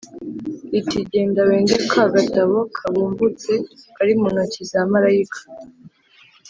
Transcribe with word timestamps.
riti 0.71 0.99
“Genda 1.11 1.41
wende 1.49 1.77
ka 1.91 2.03
gatabo 2.15 2.57
kabumbutse 2.75 3.53
kari 3.95 4.13
mu 4.19 4.25
intoki 4.31 4.61
za 4.71 4.81
marayika 4.91 5.39